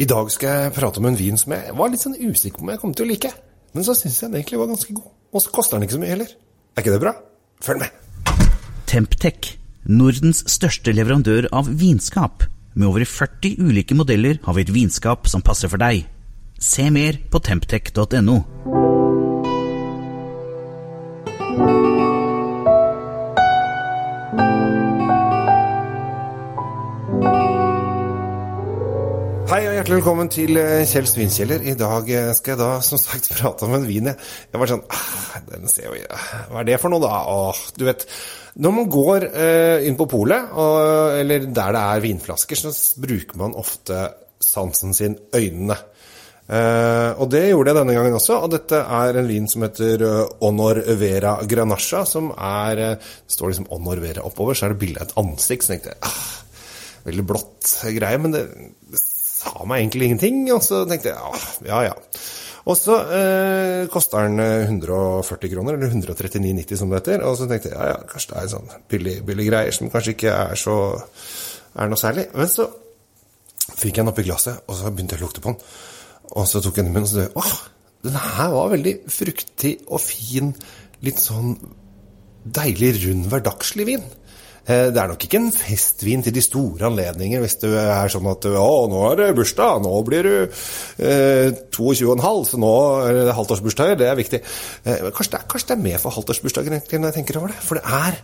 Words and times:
I 0.00 0.06
dag 0.08 0.30
skal 0.32 0.48
jeg 0.48 0.72
prate 0.78 0.96
om 0.96 1.10
en 1.10 1.16
vin 1.18 1.36
som 1.36 1.52
jeg 1.52 1.72
var 1.76 1.90
litt 1.92 2.00
sånn 2.00 2.16
usikker 2.16 2.62
på 2.62 2.64
om 2.64 2.70
jeg 2.72 2.80
kom 2.80 2.92
til 2.96 3.04
å 3.04 3.10
like. 3.10 3.30
Men 3.76 3.84
så 3.84 3.92
syns 3.92 4.16
jeg 4.16 4.30
den 4.30 4.38
egentlig 4.38 4.60
var 4.62 4.70
ganske 4.70 4.94
god. 4.96 5.10
Og 5.36 5.44
så 5.44 5.52
koster 5.52 5.76
den 5.76 5.84
ikke 5.84 5.98
så 5.98 6.00
mye 6.00 6.14
heller. 6.14 6.30
Er 6.72 6.80
ikke 6.80 6.94
det 6.94 7.02
bra? 7.02 7.12
Følg 7.60 7.82
med. 7.82 7.98
Temptec, 8.88 9.50
Nordens 9.92 10.40
største 10.48 10.94
leverandør 10.96 11.50
av 11.52 11.68
vinskap. 11.68 12.46
Med 12.72 12.88
over 12.88 13.04
40 13.04 13.60
ulike 13.60 13.98
modeller 13.98 14.40
har 14.46 14.56
vi 14.56 14.64
et 14.64 14.72
vinskap 14.72 15.28
som 15.28 15.44
passer 15.44 15.68
for 15.68 15.82
deg. 15.82 16.06
Se 16.56 16.88
mer 16.88 17.20
på 17.28 17.44
temptec.no. 17.44 18.40
Hei 29.50 29.64
og 29.66 29.72
hjertelig 29.74 29.96
velkommen 29.96 30.28
til 30.30 30.54
eh, 30.60 30.84
Kjell 30.86 31.08
Svinkjeller. 31.10 31.64
I 31.66 31.72
dag 31.74 32.06
eh, 32.14 32.28
skal 32.38 32.52
jeg 32.52 32.58
da 32.60 32.68
som 32.86 33.00
sagt 33.02 33.26
prate 33.34 33.66
om 33.66 33.72
en 33.74 33.86
vin. 33.88 34.06
Jeg, 34.06 34.58
var 34.62 34.70
sånn 34.70 34.84
ah, 34.94 35.40
den 35.48 35.66
ser 35.66 35.88
jo, 35.88 35.96
Hva 36.52 36.60
er 36.60 36.68
det 36.68 36.76
for 36.78 36.92
noe, 36.92 37.02
da? 37.02 37.16
Åh, 37.26 37.62
du 37.74 37.82
vet, 37.88 38.04
når 38.62 38.76
man 38.76 38.86
går 38.94 39.26
eh, 39.32 39.88
inn 39.88 39.98
på 39.98 40.06
polet, 40.12 40.54
eller 41.18 41.50
der 41.50 41.74
det 41.74 41.82
er 41.82 42.04
vinflasker, 42.06 42.62
så 42.62 43.02
bruker 43.02 43.42
man 43.42 43.58
ofte 43.58 44.04
sansen 44.38 44.94
sin, 44.94 45.18
øynene. 45.34 45.80
Eh, 46.46 47.10
og 47.18 47.34
det 47.34 47.48
gjorde 47.48 47.74
jeg 47.74 47.80
denne 47.82 47.98
gangen 47.98 48.22
også. 48.22 48.38
Og 48.46 48.54
dette 48.54 48.84
er 49.02 49.18
en 49.18 49.34
vin 49.34 49.50
som 49.50 49.66
heter 49.66 50.08
Honor 50.44 50.84
Vera 51.02 51.40
Granacha, 51.42 52.06
som 52.06 52.30
er 52.38 52.86
Det 52.86 53.34
står 53.34 53.56
liksom 53.56 53.72
Honor 53.74 54.06
Vera 54.06 54.30
oppover, 54.30 54.54
så 54.54 54.70
er 54.70 54.76
det 54.76 54.84
bilde 54.86 55.02
av 55.02 55.10
et 55.10 55.20
ansikt. 55.26 55.66
Så 55.66 55.74
tenkte 55.74 55.96
jeg 55.96 56.04
ah, 56.06 56.26
Veldig 57.10 57.30
blått 57.34 57.78
greie, 57.98 58.22
men 58.22 58.38
det 58.38 58.46
sa 59.50 59.66
meg 59.66 59.82
egentlig 59.82 60.10
ingenting. 60.10 60.44
Og 60.54 60.62
så 60.64 60.84
tenkte 60.88 61.12
jeg 61.12 61.18
ja, 61.18 61.42
ja, 61.70 61.80
ja. 61.90 62.22
Og 62.68 62.76
så 62.76 62.96
eh, 63.16 63.86
koster 63.90 64.28
den 64.28 64.40
140 64.42 65.50
kroner, 65.54 65.78
eller 65.78 65.90
139,90 65.90 66.76
som 66.78 66.92
det 66.92 67.00
heter. 67.00 67.24
Og 67.26 67.38
så 67.38 67.48
tenkte 67.50 67.72
jeg 67.72 67.78
ja, 67.78 67.88
ja, 67.94 67.98
kanskje 68.10 68.34
det 68.34 68.42
er 68.42 68.52
sånn 68.52 68.70
billig, 68.92 69.16
billig 69.26 69.48
greier 69.48 69.74
som 69.74 69.90
kanskje 69.92 70.14
ikke 70.16 70.36
er 70.36 70.60
så 70.60 70.76
er 71.74 71.90
noe 71.90 72.00
særlig. 72.00 72.28
Men 72.36 72.50
så 72.52 72.68
fikk 73.70 73.94
jeg 73.94 74.02
den 74.02 74.12
oppi 74.12 74.26
glasset, 74.26 74.62
og 74.68 74.76
så 74.76 74.92
begynte 74.92 75.16
jeg 75.16 75.22
å 75.22 75.28
lukte 75.28 75.44
på 75.44 75.52
den. 75.54 75.74
Og 76.30 76.46
så 76.46 76.62
tok 76.62 76.78
jeg 76.78 76.86
den 76.86 76.92
i 76.92 76.94
munnen, 76.94 77.08
og 77.08 77.12
så 77.12 77.22
tenkte 77.22 77.40
jeg 77.40 77.44
åh, 77.44 77.58
den 78.06 78.16
her 78.16 78.54
var 78.54 78.72
veldig 78.72 78.94
fruktig 79.12 79.74
og 79.88 80.00
fin. 80.02 80.54
Litt 81.04 81.20
sånn 81.20 81.54
deilig, 82.44 82.94
rund, 83.04 83.28
hverdagslig 83.32 83.86
vin. 83.88 84.04
Eh, 84.66 84.88
det 84.92 85.00
er 85.00 85.08
nok 85.10 85.24
ikke 85.24 85.40
en 85.40 85.50
festvin 85.54 86.22
til 86.24 86.34
de 86.36 86.42
store 86.44 86.90
anledninger 86.90 87.40
hvis 87.42 87.58
du 87.62 87.68
er 87.72 88.12
sånn 88.12 88.28
at 88.30 88.46
å, 88.50 88.68
nå 88.90 89.02
er 89.08 89.18
det 89.22 89.30
bursdag, 89.38 89.80
nå 89.84 89.94
blir 90.06 90.28
du 90.28 90.34
eh, 90.44 91.48
22,5, 91.72 92.44
så 92.52 92.60
nå 92.60 92.74
er 93.06 93.20
det 93.22 93.36
halvtårsbursdager, 93.38 93.98
det 94.00 94.10
er 94.10 94.20
viktig. 94.20 94.42
Eh, 94.84 95.10
kanskje, 95.10 95.32
det 95.34 95.42
er, 95.42 95.50
kanskje 95.50 95.72
det 95.72 95.76
er 95.78 95.84
med 95.88 95.98
for 96.02 96.18
halvtårsbursdager 96.18 96.76
egentlig 96.76 97.00
når 97.00 97.12
jeg 97.12 97.20
tenker 97.20 97.40
over 97.40 97.54
det. 97.54 97.60
For 97.64 97.80
det 97.80 98.00
er, 98.00 98.18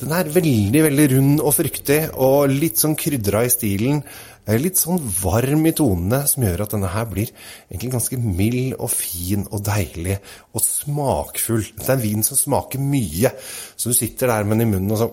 den 0.00 0.16
er 0.16 0.34
veldig, 0.38 0.82
veldig 0.88 1.06
rund 1.16 1.44
og 1.44 1.56
fruktig, 1.58 2.02
og 2.16 2.52
litt 2.54 2.80
sånn 2.80 2.98
krydra 2.98 3.44
i 3.46 3.52
stilen. 3.52 4.04
Eh, 4.46 4.58
litt 4.60 4.80
sånn 4.80 5.00
varm 5.20 5.66
i 5.68 5.74
tonene, 5.76 6.22
som 6.30 6.46
gjør 6.46 6.64
at 6.64 6.76
denne 6.76 6.90
her 6.90 7.08
blir 7.10 7.32
egentlig 7.68 7.92
ganske 7.96 8.20
mild 8.20 8.76
og 8.78 8.92
fin 8.94 9.44
og 9.50 9.64
deilig 9.66 10.20
og 10.54 10.64
smakfull. 10.64 11.66
Det 11.76 11.88
er 11.88 11.98
en 11.98 12.06
vin 12.06 12.24
som 12.26 12.38
smaker 12.38 12.82
mye, 12.82 13.34
så 13.76 13.92
du 13.92 13.98
sitter 13.98 14.32
der 14.32 14.48
med 14.48 14.58
den 14.58 14.68
i 14.68 14.72
munnen 14.76 14.96
og 14.96 15.02
så 15.02 15.10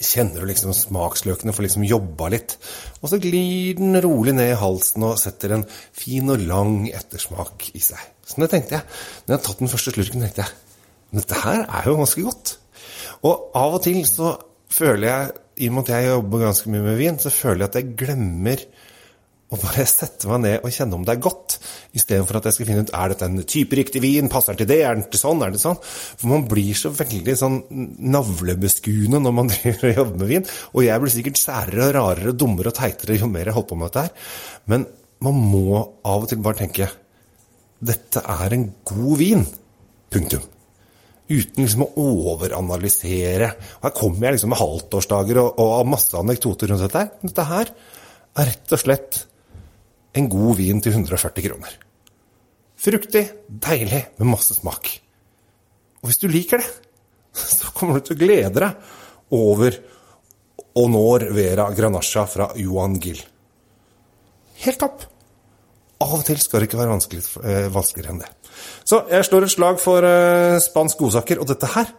kjenner 0.00 0.40
du 0.40 0.48
liksom 0.48 0.72
smaksløkene 0.76 1.52
får 1.52 1.66
liksom 1.66 1.84
jobba 1.86 2.30
litt. 2.32 2.56
Og 3.02 3.10
så 3.12 3.20
glir 3.20 3.76
den 3.78 3.98
rolig 4.04 4.32
ned 4.36 4.54
i 4.54 4.58
halsen 4.58 5.04
og 5.04 5.18
setter 5.20 5.58
en 5.58 5.66
fin 5.68 6.32
og 6.32 6.44
lang 6.48 6.86
ettersmak 6.88 7.68
i 7.76 7.82
seg. 7.84 8.00
Sånn 8.24 8.46
det 8.46 8.52
tenkte 8.54 8.78
jeg. 8.78 8.86
Når 9.24 9.34
jeg 9.34 9.36
hadde 9.36 9.46
tatt 9.48 9.64
den 9.64 9.72
første 9.74 9.94
slurken, 9.94 10.24
tenkte 10.24 10.46
jeg 10.46 10.60
dette 11.14 11.38
her 11.44 11.62
er 11.68 11.86
jo 11.86 11.98
ganske 12.00 12.24
godt. 12.26 12.56
Og 13.28 13.56
av 13.56 13.76
og 13.76 13.84
til 13.84 14.00
så 14.08 14.34
føler 14.74 15.06
jeg, 15.06 15.34
i 15.62 15.68
og 15.70 15.76
med 15.76 15.84
at 15.84 15.92
jeg 15.94 16.08
jobber 16.08 16.42
ganske 16.48 16.70
mye 16.72 16.82
med 16.82 16.98
vin, 16.98 17.20
så 17.22 17.30
føler 17.30 17.62
jeg 17.62 17.70
at 17.70 17.76
jeg 17.78 17.94
glemmer 18.00 18.64
og 19.54 19.62
bare 19.62 19.84
sette 19.88 20.28
meg 20.30 20.42
ned 20.42 20.64
og 20.66 20.74
kjenne 20.74 20.98
om 20.98 21.04
det 21.06 21.14
er 21.14 21.22
godt, 21.22 21.56
istedenfor 21.94 22.38
at 22.40 22.48
jeg 22.48 22.56
skal 22.56 22.68
finne 22.68 22.84
ut 22.86 22.92
er 22.98 23.12
dette 23.12 23.28
en 23.28 23.44
type 23.54 23.78
riktig 23.78 24.02
vin, 24.02 24.30
passer 24.32 24.54
den 24.54 24.64
til 24.64 24.70
det, 24.72 24.80
er 24.82 24.98
den 24.98 25.06
til 25.10 25.20
sånn, 25.20 25.44
er 25.46 25.54
det 25.54 25.62
sånn? 25.62 25.78
For 25.80 26.30
man 26.32 26.46
blir 26.50 26.74
så 26.78 26.90
veldig 26.94 27.36
sånn 27.38 27.60
navlebeskuende 28.14 29.22
når 29.22 29.36
man 29.38 29.50
driver 29.52 29.90
og 29.90 30.00
jobber 30.00 30.22
med 30.22 30.32
vin. 30.32 30.48
Og 30.74 30.86
jeg 30.86 31.02
blir 31.04 31.14
sikkert 31.14 31.40
særere 31.40 31.88
og 31.88 31.94
rarere, 31.98 32.36
dummere 32.36 32.72
og 32.72 32.78
teitere 32.78 33.20
jo 33.20 33.30
mer 33.30 33.50
jeg 33.50 33.56
holder 33.58 33.70
på 33.70 33.80
med 33.80 33.90
dette 33.90 34.06
her. 34.06 34.30
Men 34.72 34.88
man 35.24 35.38
må 35.54 35.80
av 36.04 36.24
og 36.24 36.30
til 36.30 36.42
bare 36.44 36.60
tenke 36.64 36.90
dette 37.84 38.20
er 38.20 38.56
en 38.56 38.68
god 38.86 39.20
vin. 39.20 39.44
Punktum. 40.14 40.44
Uten 41.24 41.64
liksom 41.64 41.84
å 41.86 41.92
overanalysere. 42.00 43.50
Og 43.80 43.86
her 43.88 43.94
kommer 43.96 44.28
jeg 44.28 44.36
liksom 44.36 44.52
med 44.52 44.60
halvtårsdager 44.60 45.40
og, 45.40 45.60
og 45.60 45.90
masse 45.90 46.16
anekdoter 46.18 46.70
rundt 46.70 46.84
dette. 46.84 47.04
Dette 47.24 47.46
her 47.48 47.72
er 48.34 48.50
rett 48.50 48.74
og 48.74 48.80
slett 48.80 49.22
en 50.14 50.28
god 50.30 50.58
vin 50.60 50.82
til 50.82 50.94
140 50.94 51.46
kroner. 51.48 51.74
Fruktig, 52.84 53.24
deilig, 53.48 54.02
med 54.18 54.30
masse 54.34 54.56
smak. 54.56 54.90
Og 56.02 56.10
hvis 56.10 56.20
du 56.20 56.28
liker 56.28 56.60
det, 56.60 56.68
så 57.58 57.72
kommer 57.74 57.98
du 57.98 58.08
til 58.08 58.18
å 58.18 58.22
glede 58.22 58.60
deg 58.60 59.34
over 59.34 59.80
Honor 60.74 61.26
Vera 61.34 61.70
Granasja 61.74 62.26
fra 62.30 62.50
Johan 62.58 62.98
Gill. 63.02 63.20
Helt 64.64 64.80
topp! 64.82 65.04
Av 66.04 66.12
og 66.18 66.24
til 66.26 66.40
skal 66.42 66.60
det 66.60 66.68
ikke 66.68 66.80
være 66.80 66.94
eh, 66.94 67.68
vanskeligere 67.72 68.12
enn 68.12 68.22
det. 68.24 68.30
Så 68.84 69.04
jeg 69.10 69.26
slår 69.26 69.46
et 69.46 69.54
slag 69.54 69.78
for 69.82 70.04
eh, 70.06 70.58
spansk 70.62 71.00
godsaker, 71.00 71.40
og 71.40 71.48
dette 71.48 71.70
her 71.74 71.92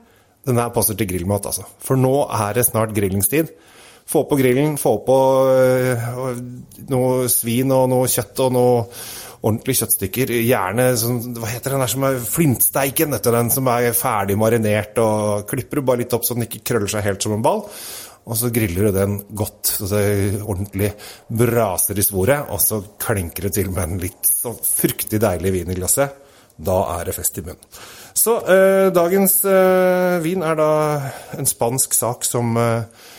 den 0.46 0.60
her 0.62 0.70
passer 0.70 0.98
til 0.98 1.10
grillmat, 1.10 1.48
altså. 1.50 1.66
For 1.82 1.98
nå 1.98 2.28
er 2.30 2.54
det 2.58 2.68
snart 2.68 2.94
grillingstid. 2.94 3.50
Få 4.06 4.24
på 4.30 4.38
grillen, 4.38 4.76
få 4.78 5.00
på 5.06 5.20
øh, 5.50 6.10
noe 6.92 7.30
svin 7.32 7.72
og 7.74 7.88
noe 7.90 8.10
kjøtt 8.12 8.44
og 8.46 8.52
noe 8.54 8.82
ordentlige 9.46 9.82
kjøttstykker. 9.82 10.34
Gjerne 10.46 10.88
sånn, 11.00 11.22
hva 11.40 11.50
heter 11.50 11.76
den 11.76 11.84
der 11.84 11.92
som 11.92 12.06
er 12.08 12.18
flintsteiken, 12.22 13.14
du, 13.18 13.32
den 13.34 13.52
som 13.54 13.70
er 13.74 13.92
ferdig 13.98 14.38
marinert. 14.42 14.98
og 15.02 15.46
Klipper 15.50 15.82
du 15.82 15.88
bare 15.90 16.04
litt 16.04 16.14
opp 16.18 16.26
så 16.26 16.38
den 16.38 16.48
ikke 16.48 16.64
krøller 16.72 16.92
seg 16.92 17.06
helt 17.06 17.26
som 17.26 17.36
en 17.38 17.46
ball. 17.46 17.66
Og 18.26 18.38
så 18.40 18.50
griller 18.50 18.88
du 18.88 18.96
den 18.96 19.20
godt, 19.38 19.70
så 19.70 19.90
det 19.92 20.42
ordentlig 20.42 20.92
braser 21.30 22.00
i 22.02 22.06
svoret. 22.06 22.50
Og 22.54 22.62
så 22.62 22.82
klinker 23.02 23.48
det 23.48 23.54
til 23.60 23.70
med 23.74 23.84
en 23.86 24.02
litt 24.02 24.30
sånn 24.30 24.58
fruktig 24.58 25.22
deilig 25.22 25.54
vin 25.60 25.74
i 25.74 25.78
glasset. 25.78 26.22
Da 26.56 26.80
er 26.96 27.10
det 27.10 27.18
fest 27.18 27.38
i 27.38 27.44
munnen. 27.46 27.62
Så 28.16 28.38
eh, 28.48 28.88
dagens 28.96 29.42
eh, 29.50 30.18
vin 30.24 30.46
er 30.48 30.56
da 30.58 30.70
en 31.36 31.50
spansk 31.50 31.94
sak 31.94 32.24
som 32.26 32.56
eh, 32.58 33.12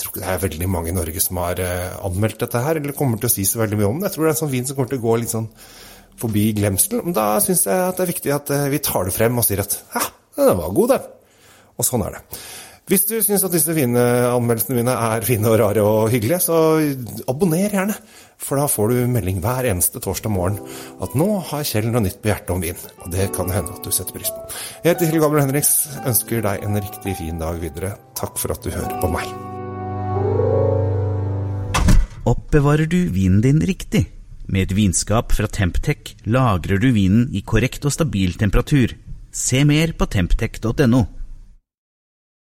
tror 0.00 0.12
ikke 0.12 0.22
det 0.22 0.30
er 0.32 0.44
veldig 0.44 0.70
mange 0.70 0.92
i 0.92 0.96
Norge 0.96 1.22
som 1.22 1.40
har 1.42 1.60
uh, 1.62 1.98
anmeldt 2.08 2.40
dette 2.44 2.62
her, 2.64 2.80
eller 2.80 2.96
kommer 2.96 3.20
til 3.20 3.30
å 3.30 3.34
si 3.34 3.46
så 3.48 3.62
veldig 3.62 3.80
mye 3.80 3.90
om 3.90 4.00
det. 4.00 4.10
Jeg 4.10 4.16
tror 4.16 4.26
det 4.26 4.30
er 4.30 4.36
en 4.36 4.42
sånn 4.44 4.54
vin 4.54 4.68
som 4.68 4.78
kommer 4.78 4.92
til 4.92 5.00
å 5.00 5.06
gå 5.06 5.16
litt 5.22 5.34
sånn 5.34 5.50
forbi 6.18 6.46
glemselen. 6.58 7.04
Men 7.06 7.16
da 7.16 7.26
syns 7.42 7.66
jeg 7.68 7.82
at 7.88 7.98
det 7.98 8.06
er 8.06 8.12
viktig 8.14 8.34
at 8.34 8.54
uh, 8.54 8.68
vi 8.72 8.82
tar 8.84 9.08
det 9.08 9.16
frem 9.16 9.40
og 9.40 9.46
sier 9.46 9.64
at 9.64 9.76
ja, 9.94 10.06
den 10.38 10.62
var 10.62 10.78
god, 10.80 10.96
den. 10.96 11.12
Og 11.78 11.86
sånn 11.86 12.06
er 12.06 12.18
det. 12.18 12.24
Hvis 12.88 13.04
du 13.04 13.18
syns 13.20 13.42
at 13.44 13.52
disse 13.52 13.74
fine 13.76 14.00
anmeldelsene 14.30 14.78
mine 14.78 14.94
er 14.96 15.26
fine 15.28 15.50
og 15.50 15.58
rare 15.60 15.82
og 15.84 16.08
hyggelige, 16.12 16.40
så 16.40 16.56
abonner 17.28 17.68
gjerne. 17.68 17.96
For 18.40 18.56
da 18.56 18.64
får 18.70 18.94
du 18.94 19.10
melding 19.12 19.42
hver 19.44 19.66
eneste 19.68 20.00
torsdag 20.00 20.32
morgen 20.32 20.56
at 21.04 21.16
nå 21.18 21.26
har 21.50 21.66
Kjell 21.68 21.90
noe 21.90 22.04
nytt 22.06 22.22
på 22.22 22.30
hjertet 22.30 22.54
om 22.54 22.64
vin. 22.64 22.80
Og 23.02 23.12
det 23.12 23.28
kan 23.36 23.52
hende 23.52 23.76
at 23.76 23.84
du 23.84 23.92
setter 23.92 24.16
pris 24.16 24.32
på. 24.32 24.46
Jeg 24.86 24.94
heter 24.94 25.10
Kjell 25.10 25.26
Gabriel 25.26 25.48
Henriks. 25.48 25.74
Ønsker 26.06 26.48
deg 26.48 26.64
en 26.64 26.80
riktig 26.80 27.18
fin 27.20 27.44
dag 27.44 27.60
videre. 27.60 27.96
Takk 28.16 28.40
for 28.40 28.56
at 28.56 28.64
du 28.64 28.72
hører 28.72 28.98
på 29.02 29.12
meg. 29.18 29.47
Oppbevarer 32.28 32.84
du 32.84 33.08
vinen 33.08 33.40
din 33.40 33.60
riktig? 33.64 34.02
Med 34.52 34.66
et 34.66 34.72
vinskap 34.76 35.32
fra 35.32 35.48
Temptec 35.48 36.10
lagrer 36.28 36.80
du 36.82 36.90
vinen 36.92 37.28
i 37.32 37.40
korrekt 37.40 37.86
og 37.88 37.94
stabil 37.94 38.34
temperatur. 38.36 38.92
Se 39.32 39.62
mer 39.64 39.94
på 39.96 40.08
temptec.no. 40.12 41.00